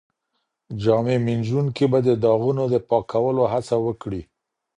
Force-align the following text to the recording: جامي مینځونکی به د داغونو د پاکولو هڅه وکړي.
جامي 0.81 1.17
مینځونکی 1.25 1.85
به 1.91 1.99
د 2.07 2.09
داغونو 2.23 2.63
د 2.73 2.75
پاکولو 2.89 3.43
هڅه 3.53 3.75
وکړي. 3.85 4.21